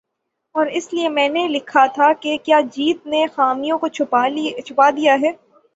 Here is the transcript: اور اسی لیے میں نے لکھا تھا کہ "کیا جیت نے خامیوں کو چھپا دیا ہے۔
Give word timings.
اور 0.55 0.67
اسی 0.69 0.95
لیے 0.95 1.09
میں 1.09 1.27
نے 1.29 1.47
لکھا 1.47 1.85
تھا 1.93 2.11
کہ 2.21 2.37
"کیا 2.43 2.59
جیت 2.71 3.05
نے 3.07 3.25
خامیوں 3.33 3.77
کو 3.79 3.87
چھپا 3.89 4.27
دیا 4.91 5.15
ہے۔ 5.15 5.31